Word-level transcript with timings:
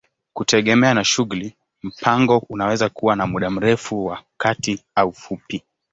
Kutegemea 0.33 0.93
na 0.93 1.03
shughuli, 1.03 1.55
mpango 1.83 2.45
unaweza 2.49 2.89
kuwa 2.89 3.15
wa 3.17 3.27
muda 3.27 3.49
mrefu, 3.49 4.05
wa 4.05 4.23
kati 4.37 4.83
au 4.95 5.09
mfupi. 5.09 5.63